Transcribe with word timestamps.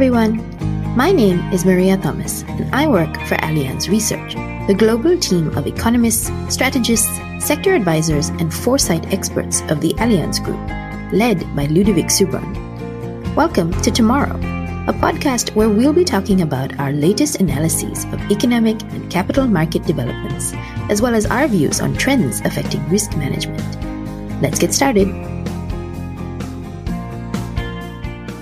everyone. 0.00 0.40
My 0.96 1.12
name 1.12 1.40
is 1.52 1.66
Maria 1.66 1.98
Thomas, 1.98 2.42
and 2.44 2.74
I 2.74 2.86
work 2.86 3.14
for 3.26 3.34
Allianz 3.44 3.90
Research, 3.90 4.32
the 4.66 4.74
global 4.74 5.18
team 5.18 5.54
of 5.58 5.66
economists, 5.66 6.30
strategists, 6.48 7.20
sector 7.38 7.74
advisors, 7.74 8.30
and 8.30 8.50
foresight 8.50 9.12
experts 9.12 9.60
of 9.68 9.82
the 9.82 9.92
Allianz 9.98 10.42
Group, 10.42 10.58
led 11.12 11.44
by 11.54 11.66
Ludovic 11.66 12.06
Subran. 12.06 12.48
Welcome 13.34 13.72
to 13.82 13.90
Tomorrow, 13.90 14.36
a 14.88 14.94
podcast 14.94 15.54
where 15.54 15.68
we'll 15.68 15.92
be 15.92 16.06
talking 16.06 16.40
about 16.40 16.80
our 16.80 16.92
latest 16.92 17.38
analyses 17.38 18.04
of 18.04 18.22
economic 18.30 18.82
and 18.94 19.10
capital 19.10 19.46
market 19.46 19.84
developments, 19.84 20.54
as 20.88 21.02
well 21.02 21.14
as 21.14 21.26
our 21.26 21.46
views 21.46 21.82
on 21.82 21.94
trends 21.94 22.40
affecting 22.46 22.88
risk 22.88 23.18
management. 23.18 23.60
Let's 24.40 24.58
get 24.58 24.72
started. 24.72 25.29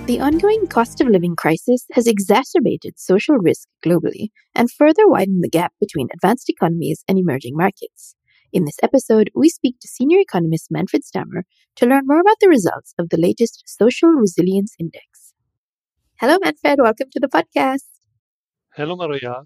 The 0.09 0.21
ongoing 0.21 0.67
cost 0.71 1.03
of 1.03 1.09
living 1.09 1.37
crisis 1.37 1.85
has 1.93 2.07
exacerbated 2.07 2.98
social 2.98 3.37
risk 3.37 3.69
globally 3.85 4.29
and 4.55 4.71
further 4.71 5.07
widened 5.07 5.45
the 5.45 5.51
gap 5.51 5.75
between 5.79 6.09
advanced 6.15 6.48
economies 6.48 7.05
and 7.07 7.19
emerging 7.19 7.55
markets. 7.55 8.17
In 8.51 8.65
this 8.65 8.79
episode, 8.83 9.31
we 9.34 9.51
speak 9.51 9.77
to 9.83 9.87
senior 9.87 10.19
economist 10.19 10.69
Manfred 10.71 11.05
Stamer 11.05 11.45
to 11.77 11.84
learn 11.84 12.05
more 12.07 12.21
about 12.23 12.39
the 12.41 12.48
results 12.48 12.95
of 12.98 13.11
the 13.11 13.19
latest 13.19 13.65
Social 13.67 14.09
Resilience 14.09 14.75
Index. 14.81 15.34
Hello, 16.19 16.39
Manfred. 16.43 16.79
Welcome 16.81 17.09
to 17.12 17.20
the 17.20 17.29
podcast. 17.29 17.84
Hello, 18.77 18.97
Maria. 18.97 19.43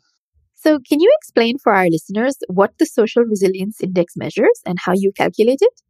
So, 0.54 0.78
can 0.78 1.00
you 1.00 1.12
explain 1.18 1.58
for 1.58 1.74
our 1.74 1.88
listeners 1.90 2.36
what 2.46 2.78
the 2.78 2.86
Social 2.86 3.24
Resilience 3.24 3.80
Index 3.80 4.16
measures 4.16 4.60
and 4.64 4.78
how 4.84 4.92
you 4.94 5.10
calculate 5.10 5.58
it? 5.60 5.80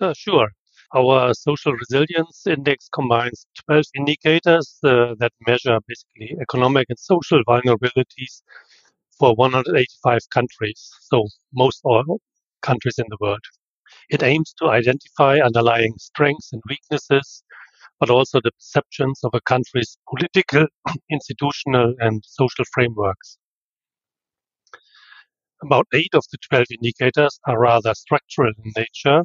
Uh, 0.00 0.12
sure. 0.12 0.48
Our 0.94 1.34
social 1.34 1.72
resilience 1.72 2.46
index 2.46 2.88
combines 2.88 3.46
12 3.66 3.84
indicators 3.94 4.78
uh, 4.82 5.14
that 5.18 5.32
measure 5.46 5.78
basically 5.86 6.36
economic 6.40 6.86
and 6.88 6.98
social 6.98 7.42
vulnerabilities 7.44 8.42
for 9.18 9.34
185 9.34 10.20
countries, 10.32 10.90
so 11.02 11.26
most 11.52 11.80
all 11.84 12.20
countries 12.62 12.98
in 12.98 13.06
the 13.10 13.18
world. 13.20 13.44
It 14.10 14.22
aims 14.22 14.54
to 14.58 14.68
identify 14.68 15.40
underlying 15.40 15.94
strengths 15.98 16.52
and 16.52 16.62
weaknesses, 16.68 17.42
but 18.00 18.10
also 18.10 18.40
the 18.42 18.52
perceptions 18.52 19.20
of 19.24 19.32
a 19.34 19.42
country's 19.42 19.98
political, 20.08 20.66
institutional, 21.10 21.94
and 21.98 22.22
social 22.24 22.64
frameworks. 22.72 23.38
About 25.62 25.86
eight 25.92 26.14
of 26.14 26.24
the 26.32 26.38
12 26.48 26.66
indicators 26.70 27.38
are 27.46 27.58
rather 27.60 27.94
structural 27.94 28.52
in 28.64 28.72
nature 28.76 29.24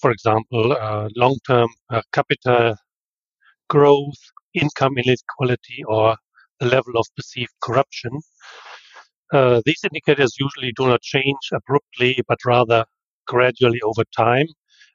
for 0.00 0.10
example, 0.10 0.72
uh, 0.72 1.08
long-term 1.16 1.68
uh, 1.90 2.02
capital 2.12 2.76
growth, 3.68 4.18
income 4.54 4.98
inequality, 4.98 5.82
or 5.88 6.16
the 6.60 6.66
level 6.66 6.96
of 6.96 7.06
perceived 7.16 7.52
corruption. 7.62 8.12
Uh, 9.32 9.60
these 9.64 9.82
indicators 9.84 10.36
usually 10.38 10.72
do 10.76 10.86
not 10.88 11.02
change 11.02 11.50
abruptly, 11.52 12.18
but 12.28 12.38
rather 12.44 12.84
gradually 13.26 13.80
over 13.82 14.04
time. 14.16 14.46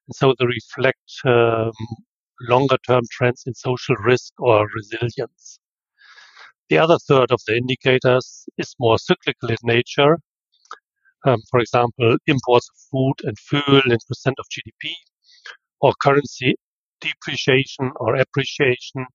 And 0.08 0.16
so 0.16 0.34
they 0.38 0.46
reflect 0.46 1.12
um, 1.26 1.72
longer 2.42 2.78
term 2.88 3.04
trends 3.12 3.44
in 3.46 3.54
social 3.54 3.96
risk 3.96 4.34
or 4.40 4.68
resilience. 4.76 5.60
The 6.70 6.78
other 6.78 6.98
third 7.08 7.32
of 7.32 7.42
the 7.48 7.58
indicators 7.58 8.46
is 8.58 8.76
more 8.80 8.98
cyclical 9.00 9.50
in 9.50 9.58
nature 9.64 10.20
um, 11.26 11.40
for 11.50 11.60
example, 11.60 12.18
imports 12.28 12.70
of 12.70 12.78
food 12.92 13.16
and 13.24 13.38
fuel 13.40 13.82
in 13.86 13.98
percent 14.08 14.36
of 14.40 14.46
GDP, 14.52 14.94
or 15.82 15.94
currency 16.02 16.56
depreciation 17.02 17.92
or 17.98 18.16
appreciation. 18.16 19.06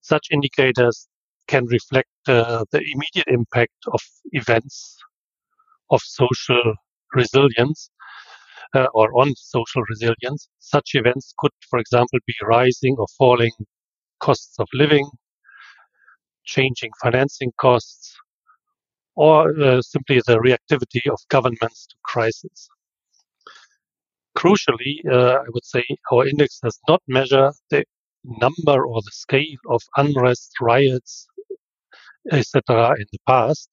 Such 0.00 0.28
indicators 0.30 1.08
can 1.48 1.64
reflect 1.66 2.10
uh, 2.28 2.64
the 2.72 2.80
immediate 2.80 3.28
impact 3.28 3.78
of 3.92 4.00
events 4.32 4.96
of 5.90 6.00
social 6.02 6.74
resilience 7.14 7.90
uh, 8.74 8.86
or 8.94 9.08
on 9.20 9.34
social 9.36 9.82
resilience. 9.88 10.48
Such 10.58 10.90
events 10.94 11.34
could, 11.38 11.52
for 11.70 11.78
example, 11.78 12.18
be 12.26 12.34
rising 12.42 12.96
or 12.98 13.06
falling 13.18 13.52
costs 14.20 14.58
of 14.58 14.68
living, 14.72 15.08
changing 16.44 16.90
financing 17.02 17.52
costs, 17.60 18.03
or 19.16 19.58
uh, 19.60 19.80
simply 19.82 20.20
the 20.26 20.38
reactivity 20.38 21.10
of 21.10 21.18
governments 21.28 21.86
to 21.86 21.96
crisis. 22.02 22.68
Crucially, 24.36 24.96
uh, 25.10 25.36
I 25.40 25.48
would 25.48 25.64
say 25.64 25.84
our 26.12 26.26
index 26.26 26.58
does 26.60 26.78
not 26.88 27.00
measure 27.06 27.52
the 27.70 27.84
number 28.24 28.86
or 28.86 29.00
the 29.02 29.12
scale 29.12 29.58
of 29.68 29.80
unrest, 29.96 30.52
riots, 30.60 31.26
etc. 32.32 32.94
in 32.98 33.06
the 33.12 33.18
past. 33.26 33.68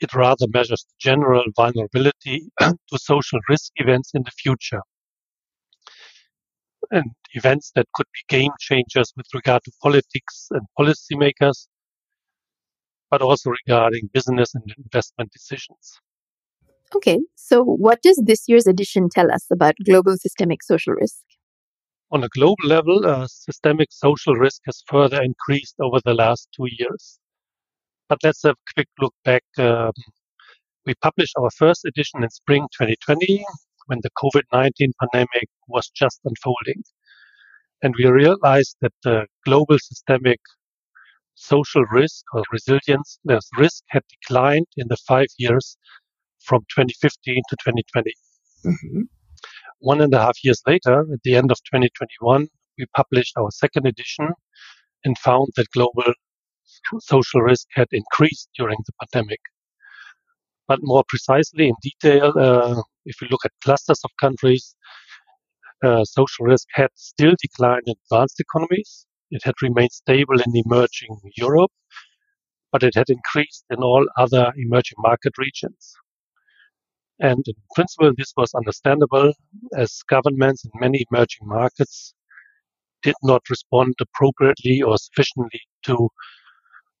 It 0.00 0.14
rather 0.14 0.46
measures 0.48 0.86
the 0.88 0.94
general 0.98 1.44
vulnerability 1.56 2.50
to 2.60 2.98
social 2.98 3.40
risk 3.48 3.72
events 3.76 4.12
in 4.14 4.22
the 4.22 4.30
future. 4.30 4.80
And 6.90 7.10
events 7.34 7.72
that 7.74 7.86
could 7.94 8.06
be 8.14 8.36
game 8.36 8.52
changers 8.60 9.12
with 9.16 9.26
regard 9.34 9.64
to 9.64 9.72
politics 9.82 10.48
and 10.52 10.62
policymakers, 10.78 11.66
but 13.10 13.22
also 13.22 13.50
regarding 13.50 14.10
business 14.12 14.54
and 14.54 14.64
investment 14.76 15.30
decisions. 15.32 16.00
Okay, 16.94 17.18
so 17.34 17.62
what 17.62 18.00
does 18.02 18.22
this 18.24 18.44
year's 18.48 18.66
edition 18.66 19.08
tell 19.10 19.30
us 19.30 19.46
about 19.50 19.74
global 19.84 20.16
systemic 20.16 20.62
social 20.62 20.94
risk? 20.94 21.22
On 22.10 22.24
a 22.24 22.28
global 22.28 22.64
level, 22.64 23.06
uh, 23.06 23.26
systemic 23.26 23.88
social 23.90 24.34
risk 24.34 24.62
has 24.64 24.82
further 24.86 25.22
increased 25.22 25.74
over 25.80 25.98
the 26.04 26.14
last 26.14 26.48
two 26.56 26.66
years. 26.78 27.18
But 28.08 28.18
let's 28.24 28.42
have 28.44 28.54
a 28.54 28.72
quick 28.74 28.88
look 28.98 29.14
back. 29.24 29.44
Um, 29.58 29.92
we 30.86 30.94
published 31.02 31.34
our 31.36 31.50
first 31.50 31.84
edition 31.84 32.22
in 32.22 32.30
spring 32.30 32.66
2020 32.72 33.44
when 33.86 33.98
the 34.02 34.10
COVID 34.22 34.44
19 34.50 34.92
pandemic 35.00 35.48
was 35.66 35.90
just 35.94 36.20
unfolding. 36.24 36.82
And 37.82 37.94
we 37.98 38.06
realized 38.06 38.76
that 38.80 38.94
the 39.04 39.26
global 39.44 39.78
systemic 39.78 40.40
social 41.38 41.84
risk 41.84 42.24
or 42.34 42.42
resilience, 42.52 43.18
the 43.24 43.40
risk 43.56 43.82
had 43.88 44.02
declined 44.08 44.66
in 44.76 44.88
the 44.88 44.96
five 45.06 45.28
years 45.38 45.76
from 46.40 46.60
2015 46.76 47.42
to 47.48 47.56
2020. 47.56 48.12
Mm-hmm. 48.66 49.02
One 49.80 50.00
and 50.00 50.12
a 50.12 50.18
half 50.18 50.42
years 50.42 50.60
later, 50.66 51.00
at 51.00 51.22
the 51.22 51.36
end 51.36 51.52
of 51.52 51.58
2021, 51.58 52.48
we 52.76 52.86
published 52.96 53.34
our 53.36 53.50
second 53.50 53.86
edition 53.86 54.28
and 55.04 55.16
found 55.18 55.48
that 55.56 55.70
global 55.70 56.12
social 57.00 57.40
risk 57.40 57.66
had 57.72 57.86
increased 57.92 58.48
during 58.56 58.78
the 58.86 58.92
pandemic. 59.00 59.40
But 60.66 60.80
more 60.82 61.04
precisely, 61.08 61.68
in 61.68 61.74
detail, 61.82 62.32
uh, 62.36 62.82
if 63.04 63.16
we 63.20 63.28
look 63.30 63.44
at 63.44 63.52
clusters 63.62 64.00
of 64.04 64.10
countries, 64.20 64.74
uh, 65.84 66.04
social 66.04 66.46
risk 66.46 66.66
had 66.72 66.90
still 66.94 67.34
declined 67.40 67.84
in 67.86 67.94
advanced 68.10 68.40
economies, 68.40 69.06
it 69.30 69.42
had 69.44 69.54
remained 69.62 69.92
stable 69.92 70.40
in 70.40 70.56
emerging 70.66 71.20
Europe, 71.36 71.72
but 72.72 72.82
it 72.82 72.94
had 72.94 73.08
increased 73.08 73.64
in 73.70 73.78
all 73.78 74.06
other 74.16 74.52
emerging 74.56 74.98
market 74.98 75.32
regions. 75.38 75.94
And 77.20 77.42
in 77.46 77.54
principle, 77.74 78.12
this 78.16 78.32
was 78.36 78.54
understandable 78.54 79.32
as 79.76 80.02
governments 80.08 80.64
in 80.64 80.70
many 80.80 81.04
emerging 81.10 81.48
markets 81.48 82.14
did 83.02 83.16
not 83.22 83.42
respond 83.50 83.94
appropriately 84.00 84.82
or 84.82 84.96
sufficiently 84.98 85.60
to 85.84 86.08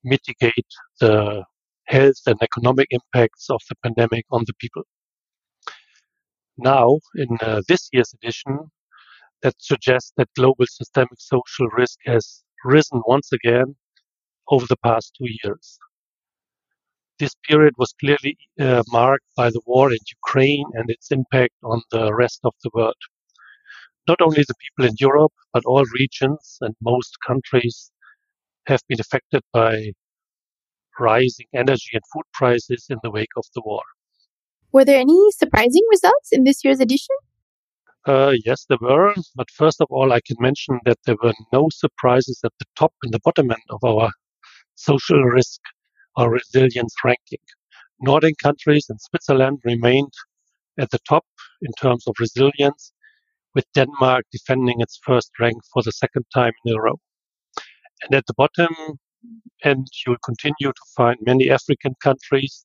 mitigate 0.04 0.72
the 1.00 1.44
health 1.86 2.20
and 2.26 2.40
economic 2.42 2.88
impacts 2.90 3.48
of 3.50 3.60
the 3.68 3.76
pandemic 3.82 4.24
on 4.30 4.44
the 4.46 4.54
people. 4.60 4.82
Now, 6.56 6.98
in 7.14 7.28
uh, 7.40 7.62
this 7.68 7.88
year's 7.92 8.12
edition, 8.14 8.70
that 9.42 9.54
suggests 9.58 10.12
that 10.16 10.28
global 10.36 10.66
systemic 10.66 11.18
social 11.18 11.68
risk 11.68 11.98
has 12.06 12.42
risen 12.64 13.02
once 13.06 13.32
again 13.32 13.76
over 14.48 14.66
the 14.66 14.76
past 14.84 15.14
two 15.16 15.28
years. 15.42 15.78
This 17.18 17.34
period 17.48 17.74
was 17.78 17.92
clearly 18.00 18.38
uh, 18.60 18.82
marked 18.88 19.26
by 19.36 19.50
the 19.50 19.60
war 19.66 19.90
in 19.90 19.98
Ukraine 20.18 20.66
and 20.74 20.88
its 20.88 21.10
impact 21.10 21.54
on 21.64 21.82
the 21.90 22.14
rest 22.14 22.40
of 22.44 22.54
the 22.62 22.70
world. 22.72 23.02
Not 24.06 24.20
only 24.22 24.42
the 24.46 24.54
people 24.64 24.88
in 24.88 24.96
Europe, 24.98 25.32
but 25.52 25.64
all 25.66 25.84
regions 25.98 26.58
and 26.60 26.74
most 26.80 27.16
countries 27.26 27.90
have 28.66 28.80
been 28.88 29.00
affected 29.00 29.42
by 29.52 29.92
rising 30.98 31.46
energy 31.54 31.90
and 31.92 32.02
food 32.12 32.24
prices 32.32 32.86
in 32.88 32.98
the 33.02 33.10
wake 33.10 33.34
of 33.36 33.44
the 33.54 33.62
war. 33.64 33.82
Were 34.72 34.84
there 34.84 35.00
any 35.00 35.30
surprising 35.32 35.82
results 35.90 36.28
in 36.32 36.44
this 36.44 36.64
year's 36.64 36.80
edition? 36.80 37.16
Uh, 38.08 38.34
yes, 38.44 38.64
there 38.68 38.78
were. 38.80 39.14
But 39.36 39.50
first 39.50 39.80
of 39.82 39.88
all, 39.90 40.12
I 40.12 40.20
can 40.26 40.36
mention 40.40 40.80
that 40.86 40.98
there 41.06 41.16
were 41.22 41.34
no 41.52 41.68
surprises 41.70 42.40
at 42.44 42.52
the 42.58 42.66
top 42.76 42.94
and 43.04 43.12
the 43.12 43.20
bottom 43.24 43.50
end 43.52 43.62
of 43.70 43.84
our 43.84 44.10
social 44.76 45.22
risk 45.24 45.60
or 46.16 46.30
resilience 46.32 46.94
ranking. 47.04 47.40
Nordic 48.00 48.38
countries 48.38 48.86
and 48.88 49.00
Switzerland 49.00 49.60
remained 49.64 50.12
at 50.80 50.90
the 50.90 51.00
top 51.08 51.26
in 51.62 51.72
terms 51.80 52.06
of 52.08 52.14
resilience, 52.20 52.92
with 53.54 53.66
Denmark 53.74 54.24
defending 54.32 54.80
its 54.80 55.00
first 55.04 55.30
rank 55.40 55.58
for 55.72 55.82
the 55.82 55.92
second 55.92 56.24
time 56.34 56.52
in 56.64 56.76
a 56.76 56.80
row. 56.80 56.98
And 58.02 58.14
at 58.14 58.26
the 58.26 58.34
bottom 58.34 58.74
end, 59.64 59.88
you'll 60.06 60.24
continue 60.24 60.72
to 60.72 60.84
find 60.96 61.18
many 61.22 61.50
African 61.50 61.94
countries, 62.02 62.64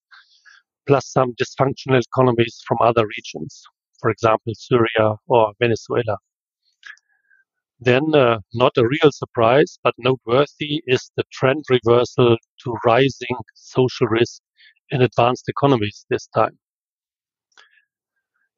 plus 0.87 1.07
some 1.11 1.33
dysfunctional 1.33 2.01
economies 2.01 2.61
from 2.67 2.77
other 2.81 3.05
regions, 3.07 3.63
for 4.03 4.11
example, 4.11 4.53
Syria 4.55 5.15
or 5.27 5.53
Venezuela. 5.61 6.17
Then, 7.79 8.13
uh, 8.13 8.39
not 8.53 8.77
a 8.77 8.87
real 8.87 9.11
surprise, 9.11 9.79
but 9.83 9.95
noteworthy 9.97 10.83
is 10.87 11.11
the 11.15 11.23
trend 11.31 11.63
reversal 11.69 12.37
to 12.63 12.77
rising 12.85 13.37
social 13.55 14.07
risk 14.07 14.41
in 14.89 15.01
advanced 15.01 15.47
economies 15.47 16.05
this 16.09 16.27
time. 16.27 16.59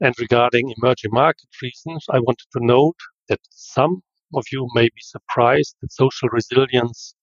And 0.02 0.16
regarding 0.20 0.74
emerging 0.78 1.12
market 1.14 1.50
reasons, 1.62 2.06
I 2.10 2.20
wanted 2.20 2.48
to 2.54 2.66
note 2.66 2.98
that 3.30 3.42
some 3.52 4.02
of 4.34 4.46
you 4.52 4.68
may 4.74 4.86
be 4.86 5.02
surprised 5.02 5.76
that 5.82 5.92
social 5.92 6.30
resilience 6.30 7.16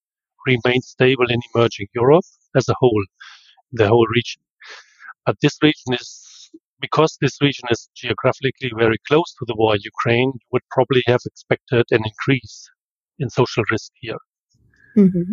remains 0.47 0.89
stable 0.89 1.31
in 1.31 1.41
emerging 1.55 1.89
Europe 1.95 2.25
as 2.57 2.69
a 2.69 2.75
whole, 2.79 3.05
the 3.73 3.89
whole 3.89 4.07
region. 4.07 4.43
But 5.27 5.37
this 5.43 5.59
region 5.63 5.95
is, 5.95 6.32
because 6.83 7.17
this 7.21 7.41
region 7.41 7.67
is 7.71 7.89
geographically 7.95 8.73
very 8.77 8.99
close 9.09 9.31
to 9.39 9.45
the 9.47 9.55
war 9.57 9.75
in 9.77 9.81
Ukraine, 9.95 10.33
you 10.35 10.49
would 10.53 10.69
probably 10.71 11.03
have 11.07 11.23
expected 11.25 11.85
an 11.93 12.03
increase 12.05 12.69
in 13.21 13.31
social 13.31 13.65
risk 13.71 13.91
here. 14.01 14.23
Mm-hmm. 14.99 15.33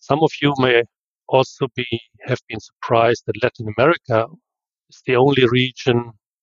Some 0.00 0.20
of 0.22 0.32
you 0.42 0.54
may 0.58 0.82
also 1.28 1.66
be 1.76 1.86
have 2.26 2.40
been 2.48 2.60
surprised 2.60 3.22
that 3.26 3.42
Latin 3.42 3.66
America 3.76 4.26
is 4.88 5.02
the 5.06 5.16
only 5.16 5.46
region 5.48 5.98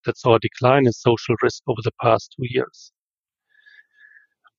that 0.06 0.18
saw 0.18 0.36
a 0.36 0.39
decline 0.48 0.86
in 0.86 0.94
social 0.94 1.36
risk 1.41 1.63
over 1.68 1.81
the 1.83 1.98
past 2.01 2.36
two 2.36 2.48
years. 2.57 2.91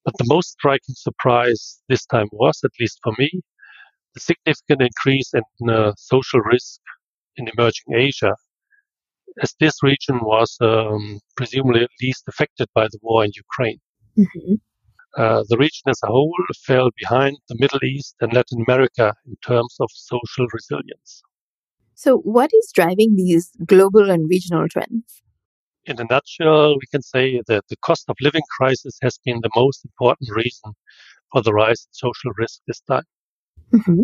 But 0.04 0.14
the 0.18 0.26
most 0.34 0.50
striking 0.50 0.94
surprise 0.94 1.80
this 1.88 2.04
time 2.06 2.28
was, 2.32 2.60
at 2.64 2.78
least 2.80 2.98
for 3.02 3.12
me, 3.18 3.30
the 4.14 4.20
significant 4.20 4.82
increase 4.82 5.32
in 5.34 5.70
uh, 5.70 5.92
social 5.96 6.40
risk 6.40 6.80
in 7.36 7.48
emerging 7.56 7.94
Asia, 7.94 8.34
as 9.42 9.54
this 9.60 9.82
region 9.82 10.20
was 10.22 10.56
um, 10.60 11.20
presumably 11.36 11.86
least 12.02 12.24
affected 12.28 12.68
by 12.74 12.86
the 12.88 12.98
war 13.02 13.24
in 13.24 13.32
Ukraine. 13.34 13.80
Mm-hmm. 14.18 14.54
Uh, 15.16 15.42
the 15.48 15.56
region 15.56 15.84
as 15.88 16.00
a 16.04 16.08
whole 16.08 16.44
fell 16.64 16.90
behind 16.96 17.38
the 17.48 17.56
Middle 17.58 17.82
East 17.82 18.16
and 18.20 18.32
Latin 18.32 18.62
America 18.66 19.14
in 19.26 19.36
terms 19.46 19.74
of 19.80 19.88
social 19.92 20.46
resilience. 20.52 21.22
So, 21.94 22.18
what 22.18 22.50
is 22.52 22.70
driving 22.74 23.16
these 23.16 23.50
global 23.64 24.10
and 24.10 24.28
regional 24.28 24.68
trends? 24.68 25.22
In 25.86 25.98
a 26.00 26.04
nutshell, 26.04 26.74
we 26.74 26.86
can 26.90 27.00
say 27.00 27.40
that 27.46 27.64
the 27.70 27.76
cost 27.78 28.04
of 28.08 28.16
living 28.20 28.42
crisis 28.58 28.98
has 29.02 29.18
been 29.24 29.40
the 29.42 29.50
most 29.56 29.84
important 29.84 30.28
reason 30.34 30.72
for 31.32 31.42
the 31.42 31.54
rise 31.54 31.86
in 31.88 31.92
social 31.92 32.32
risk 32.36 32.60
this 32.66 32.80
time. 32.80 33.04
Mm-hmm. 33.72 34.02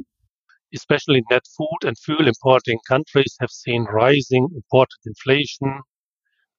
Especially 0.74 1.22
net 1.30 1.46
food 1.56 1.78
and 1.84 1.98
fuel 1.98 2.26
importing 2.28 2.78
countries 2.88 3.36
have 3.40 3.50
seen 3.50 3.84
rising 3.84 4.48
imported 4.54 4.98
inflation. 5.06 5.82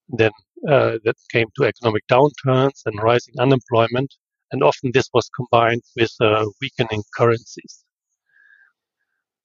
Then 0.10 0.32
uh, 0.70 1.00
that 1.04 1.16
came 1.32 1.48
to 1.58 1.66
economic 1.66 2.08
downturns 2.08 2.82
and 2.86 3.02
rising 3.04 3.36
unemployment, 3.40 4.14
and 4.52 4.64
often 4.64 4.92
this 4.94 5.10
was 5.14 5.30
combined 5.36 5.84
with 5.98 6.14
uh, 6.22 6.46
weakening 6.62 7.04
currencies. 7.18 7.84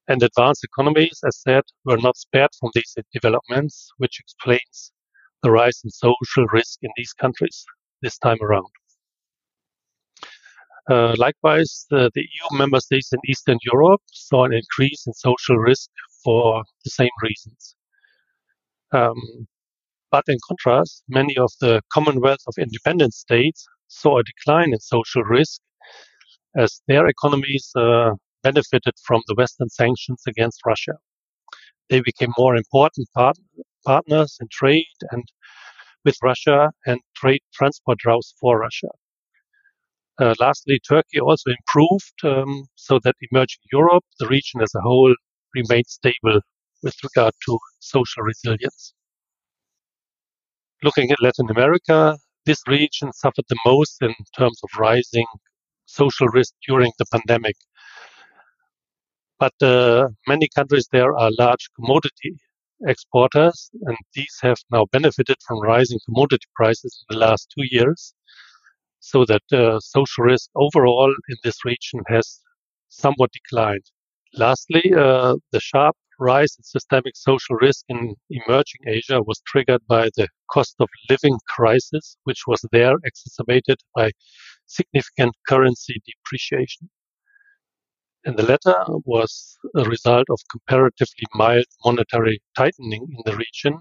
And 0.08 0.22
advanced 0.22 0.64
economies, 0.64 1.20
as 1.26 1.40
said, 1.40 1.64
were 1.84 1.98
not 1.98 2.16
spared 2.16 2.50
from 2.58 2.70
these 2.74 2.96
developments, 3.12 3.90
which 3.98 4.18
explains 4.20 4.92
the 5.42 5.50
rise 5.50 5.80
in 5.84 5.90
social 5.90 6.46
risk 6.46 6.80
in 6.82 6.90
these 6.96 7.12
countries 7.12 7.64
this 8.02 8.18
time 8.18 8.38
around. 8.42 8.66
Uh, 10.88 11.14
likewise, 11.18 11.86
the, 11.90 12.10
the, 12.14 12.22
EU 12.22 12.58
member 12.58 12.80
states 12.80 13.12
in 13.12 13.18
Eastern 13.28 13.58
Europe 13.62 14.00
saw 14.10 14.44
an 14.44 14.54
increase 14.54 15.06
in 15.06 15.12
social 15.12 15.56
risk 15.56 15.90
for 16.24 16.64
the 16.84 16.90
same 16.90 17.10
reasons. 17.22 17.74
Um, 18.92 19.46
but 20.10 20.24
in 20.28 20.38
contrast, 20.46 21.04
many 21.08 21.36
of 21.36 21.52
the 21.60 21.82
Commonwealth 21.92 22.40
of 22.46 22.54
Independent 22.58 23.12
States 23.12 23.66
saw 23.88 24.18
a 24.18 24.22
decline 24.22 24.72
in 24.72 24.80
social 24.80 25.22
risk 25.22 25.60
as 26.56 26.80
their 26.88 27.06
economies 27.06 27.70
uh, 27.76 28.12
benefited 28.42 28.94
from 29.04 29.20
the 29.26 29.34
Western 29.34 29.68
sanctions 29.68 30.22
against 30.26 30.60
Russia. 30.64 30.94
They 31.90 32.00
became 32.00 32.32
more 32.38 32.56
important 32.56 33.08
part- 33.14 33.38
partners 33.84 34.38
in 34.40 34.48
trade 34.50 34.86
and 35.10 35.24
with 36.04 36.16
Russia 36.22 36.70
and 36.86 37.00
trade 37.14 37.42
transport 37.52 37.98
routes 38.06 38.34
for 38.40 38.58
Russia. 38.58 38.88
Uh, 40.20 40.34
lastly, 40.40 40.80
Turkey 40.80 41.20
also 41.20 41.50
improved 41.50 42.24
um, 42.24 42.64
so 42.74 42.98
that 43.04 43.14
emerging 43.30 43.60
Europe, 43.72 44.04
the 44.18 44.26
region 44.26 44.60
as 44.60 44.74
a 44.74 44.80
whole, 44.80 45.14
remained 45.54 45.86
stable 45.86 46.40
with 46.82 46.94
regard 47.04 47.32
to 47.46 47.58
social 47.78 48.22
resilience. 48.22 48.94
Looking 50.82 51.10
at 51.12 51.22
Latin 51.22 51.48
America, 51.50 52.18
this 52.46 52.60
region 52.66 53.12
suffered 53.12 53.44
the 53.48 53.58
most 53.64 54.02
in 54.02 54.14
terms 54.36 54.60
of 54.64 54.70
rising 54.78 55.26
social 55.86 56.26
risk 56.28 56.52
during 56.66 56.92
the 56.98 57.06
pandemic. 57.12 57.56
But 59.38 59.54
uh, 59.62 60.08
many 60.26 60.48
countries 60.52 60.88
there 60.90 61.16
are 61.16 61.30
large 61.38 61.68
commodity 61.76 62.36
exporters, 62.86 63.70
and 63.82 63.96
these 64.14 64.36
have 64.42 64.58
now 64.72 64.86
benefited 64.90 65.36
from 65.46 65.60
rising 65.60 66.00
commodity 66.06 66.46
prices 66.56 67.04
in 67.08 67.14
the 67.14 67.26
last 67.26 67.52
two 67.56 67.66
years 67.70 68.14
so 69.10 69.24
that 69.24 69.42
uh, 69.52 69.80
social 69.80 70.24
risk 70.24 70.50
overall 70.54 71.12
in 71.30 71.36
this 71.44 71.64
region 71.64 72.00
has 72.08 72.40
somewhat 72.88 73.30
declined. 73.32 73.86
Lastly, 74.34 74.92
uh, 74.94 75.36
the 75.52 75.60
sharp 75.60 75.96
rise 76.18 76.54
in 76.58 76.64
systemic 76.64 77.16
social 77.16 77.56
risk 77.56 77.84
in 77.88 78.14
emerging 78.30 78.82
Asia 78.86 79.22
was 79.22 79.40
triggered 79.46 79.80
by 79.86 80.10
the 80.16 80.28
cost 80.50 80.74
of 80.80 80.88
living 81.08 81.38
crisis, 81.48 82.16
which 82.24 82.42
was 82.46 82.60
there 82.72 82.94
exacerbated 83.04 83.78
by 83.94 84.10
significant 84.66 85.34
currency 85.48 85.94
depreciation. 86.04 86.90
And 88.24 88.36
the 88.36 88.42
latter 88.42 88.84
was 89.04 89.56
a 89.74 89.84
result 89.84 90.26
of 90.28 90.38
comparatively 90.50 91.26
mild 91.34 91.64
monetary 91.84 92.42
tightening 92.56 93.06
in 93.16 93.22
the 93.24 93.36
region, 93.36 93.78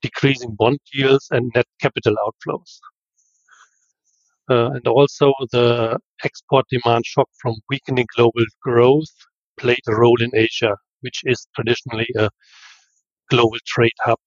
decreasing 0.00 0.54
bond 0.54 0.78
yields 0.94 1.28
and 1.30 1.50
net 1.54 1.66
capital 1.80 2.14
outflows. 2.24 2.78
Uh, 4.50 4.70
and 4.72 4.86
also 4.88 5.32
the 5.52 5.96
export 6.24 6.64
demand 6.70 7.06
shock 7.06 7.28
from 7.40 7.54
weakening 7.68 8.06
global 8.16 8.44
growth 8.62 9.14
played 9.56 9.84
a 9.86 9.94
role 9.94 10.20
in 10.20 10.30
Asia, 10.34 10.74
which 11.02 11.20
is 11.24 11.46
traditionally 11.54 12.08
a 12.18 12.28
global 13.30 13.58
trade 13.64 13.92
hub. 14.04 14.18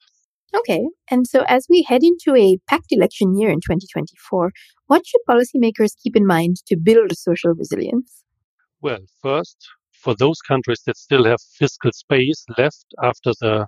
Okay, 0.55 0.87
and 1.11 1.27
so 1.27 1.43
as 1.47 1.65
we 1.69 1.81
head 1.81 2.03
into 2.03 2.39
a 2.39 2.57
packed 2.69 2.91
election 2.91 3.35
year 3.35 3.49
in 3.49 3.57
2024, 3.57 4.51
what 4.87 5.05
should 5.05 5.21
policymakers 5.29 5.91
keep 6.01 6.15
in 6.15 6.25
mind 6.25 6.57
to 6.67 6.77
build 6.77 7.11
social 7.17 7.53
resilience? 7.53 8.23
Well, 8.81 8.99
first, 9.21 9.57
for 9.91 10.15
those 10.15 10.39
countries 10.47 10.83
that 10.85 10.95
still 10.95 11.25
have 11.25 11.41
fiscal 11.41 11.91
space 11.91 12.45
left 12.57 12.85
after 13.01 13.31
the 13.41 13.67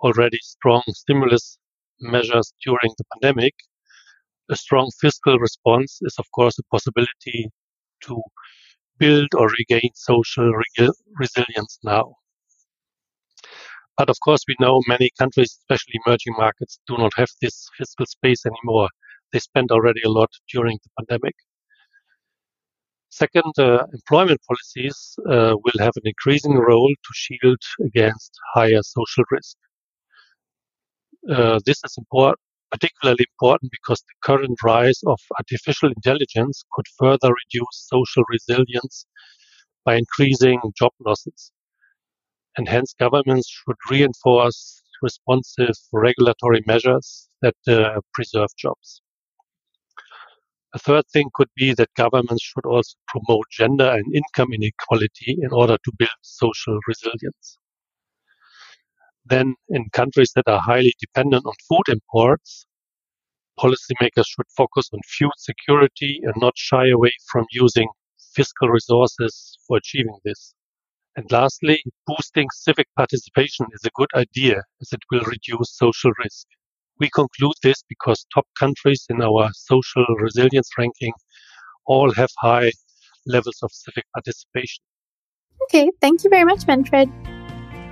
already 0.00 0.38
strong 0.40 0.82
stimulus 0.88 1.58
measures 2.00 2.52
during 2.64 2.92
the 2.96 3.04
pandemic, 3.12 3.54
a 4.50 4.56
strong 4.56 4.90
fiscal 5.00 5.38
response 5.38 5.98
is, 6.02 6.16
of 6.18 6.26
course, 6.34 6.58
a 6.58 6.62
possibility 6.70 7.50
to 8.02 8.22
build 8.98 9.28
or 9.34 9.48
regain 9.48 9.90
social 9.94 10.52
re- 10.52 10.90
resilience 11.18 11.78
now. 11.84 12.16
But 13.96 14.10
of 14.10 14.16
course, 14.24 14.42
we 14.48 14.56
know 14.60 14.82
many 14.88 15.10
countries, 15.18 15.56
especially 15.60 16.00
emerging 16.06 16.34
markets, 16.36 16.80
do 16.86 16.96
not 16.98 17.12
have 17.16 17.28
this 17.40 17.68
fiscal 17.78 18.06
space 18.06 18.44
anymore. 18.46 18.88
They 19.32 19.38
spent 19.38 19.70
already 19.70 20.02
a 20.02 20.10
lot 20.10 20.30
during 20.52 20.78
the 20.82 20.90
pandemic. 20.98 21.34
Second, 23.10 23.52
uh, 23.58 23.86
employment 23.92 24.40
policies 24.48 25.16
uh, 25.30 25.54
will 25.62 25.78
have 25.78 25.92
an 25.96 26.02
increasing 26.04 26.54
role 26.54 26.88
to 26.90 27.12
shield 27.14 27.62
against 27.84 28.32
higher 28.54 28.82
social 28.82 29.24
risk. 29.30 29.56
Uh, 31.30 31.58
this 31.64 31.80
is 31.84 31.94
important, 31.96 32.40
particularly 32.74 33.24
important 33.34 33.70
because 33.70 34.00
the 34.02 34.14
current 34.28 34.58
rise 34.64 35.00
of 35.06 35.20
artificial 35.38 35.90
intelligence 35.90 36.64
could 36.72 36.86
further 36.98 37.30
reduce 37.42 37.88
social 37.94 38.24
resilience 38.28 39.06
by 39.84 39.94
increasing 39.96 40.60
job 40.76 40.92
losses. 41.06 41.52
And 42.56 42.68
hence, 42.68 42.94
governments 42.98 43.48
should 43.48 43.76
reinforce 43.90 44.82
responsive 45.02 45.76
regulatory 45.92 46.62
measures 46.66 47.28
that 47.42 47.56
uh, 47.68 48.00
preserve 48.12 48.48
jobs. 48.58 49.02
A 50.74 50.78
third 50.80 51.04
thing 51.12 51.30
could 51.34 51.50
be 51.54 51.74
that 51.74 51.94
governments 51.94 52.42
should 52.42 52.66
also 52.66 52.96
promote 53.06 53.46
gender 53.52 53.88
and 53.88 54.04
income 54.12 54.52
inequality 54.52 55.36
in 55.40 55.52
order 55.52 55.76
to 55.84 55.92
build 55.96 56.18
social 56.22 56.78
resilience. 56.88 57.58
Then 59.26 59.54
in 59.68 59.88
countries 59.92 60.32
that 60.36 60.46
are 60.46 60.60
highly 60.60 60.94
dependent 61.00 61.46
on 61.46 61.54
food 61.68 61.88
imports, 61.88 62.66
policymakers 63.58 64.26
should 64.26 64.46
focus 64.56 64.90
on 64.92 65.00
food 65.18 65.30
security 65.38 66.20
and 66.22 66.34
not 66.36 66.52
shy 66.56 66.88
away 66.88 67.12
from 67.30 67.46
using 67.50 67.88
fiscal 68.34 68.68
resources 68.68 69.58
for 69.66 69.78
achieving 69.78 70.18
this. 70.24 70.54
And 71.16 71.30
lastly, 71.30 71.80
boosting 72.06 72.48
civic 72.52 72.88
participation 72.96 73.66
is 73.72 73.84
a 73.84 73.90
good 73.94 74.10
idea 74.16 74.62
as 74.80 74.92
it 74.92 75.00
will 75.10 75.22
reduce 75.22 75.76
social 75.76 76.10
risk. 76.18 76.46
We 76.98 77.08
conclude 77.14 77.54
this 77.62 77.82
because 77.88 78.26
top 78.34 78.46
countries 78.58 79.06
in 79.08 79.22
our 79.22 79.50
social 79.54 80.04
resilience 80.18 80.70
ranking 80.76 81.12
all 81.86 82.12
have 82.14 82.30
high 82.38 82.72
levels 83.26 83.58
of 83.62 83.70
civic 83.72 84.04
participation. 84.12 84.82
Okay, 85.64 85.90
thank 86.00 86.24
you 86.24 86.30
very 86.30 86.44
much, 86.44 86.66
Manfred. 86.66 87.10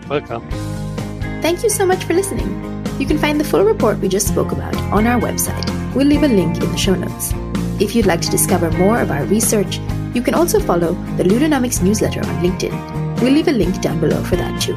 Welcome. 0.08 0.72
Thank 1.42 1.64
you 1.64 1.70
so 1.70 1.84
much 1.84 2.04
for 2.04 2.14
listening. 2.14 2.49
You 3.00 3.06
can 3.06 3.18
find 3.18 3.40
the 3.40 3.44
full 3.44 3.64
report 3.64 3.99
we 3.99 4.08
just 4.08 4.28
spoke 4.28 4.52
about 4.52 4.76
on 4.92 5.08
our 5.08 5.20
website. 5.20 5.66
We'll 5.92 6.06
leave 6.06 6.22
a 6.22 6.28
link 6.28 6.62
in 6.62 6.70
the 6.70 6.76
show 6.76 6.94
notes. 6.94 7.32
If 7.80 7.96
you'd 7.96 8.06
like 8.06 8.20
to 8.20 8.30
discover 8.30 8.70
more 8.70 9.00
of 9.00 9.11
our 9.11 9.25
research, 9.25 9.80
you 10.14 10.22
can 10.22 10.34
also 10.34 10.61
follow 10.61 10.92
the 11.16 11.25
Ludonomics 11.25 11.82
newsletter 11.82 12.20
on 12.20 12.44
LinkedIn. 12.44 13.20
We'll 13.20 13.32
leave 13.32 13.49
a 13.49 13.52
link 13.52 13.80
down 13.80 13.99
below 13.99 14.22
for 14.22 14.37
that 14.37 14.62
too. 14.62 14.76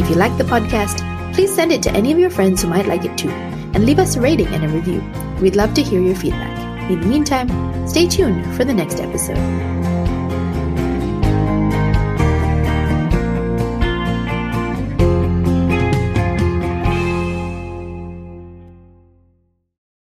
If 0.00 0.08
you 0.08 0.14
like 0.14 0.38
the 0.38 0.44
podcast, 0.44 1.02
please 1.34 1.52
send 1.52 1.72
it 1.72 1.82
to 1.82 1.92
any 1.92 2.12
of 2.12 2.20
your 2.20 2.30
friends 2.30 2.62
who 2.62 2.68
might 2.68 2.86
like 2.86 3.04
it 3.04 3.18
too, 3.18 3.30
and 3.30 3.84
leave 3.84 3.98
us 3.98 4.14
a 4.14 4.20
rating 4.20 4.46
and 4.46 4.64
a 4.64 4.68
review. 4.68 5.02
We'd 5.40 5.56
love 5.56 5.74
to 5.74 5.82
hear 5.82 6.00
your 6.00 6.14
feedback. 6.14 6.88
In 6.88 7.00
the 7.00 7.06
meantime, 7.06 7.48
stay 7.88 8.06
tuned 8.06 8.46
for 8.54 8.64
the 8.64 8.74
next 8.74 9.00
episode. 9.00 9.38